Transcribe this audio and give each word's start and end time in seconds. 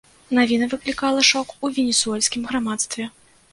Навіна 0.37 0.69
выклікала 0.71 1.27
шок 1.31 1.53
у 1.67 1.71
венесуэльскім 1.77 2.51
грамадстве. 2.51 3.03